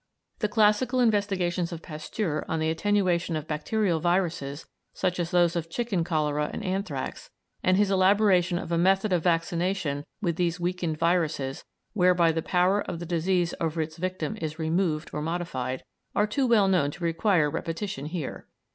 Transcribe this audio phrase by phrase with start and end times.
[0.39, 5.69] The classical investigations of Pasteur on the attenuation of bacterial viruses such as those of
[5.69, 7.29] chicken cholera and anthrax,
[7.61, 12.81] and his elaboration of a method of vaccination with these weakened viruses whereby the power
[12.81, 15.83] of the disease over its victim is removed or modified,
[16.15, 18.47] are too well known to require repetition here.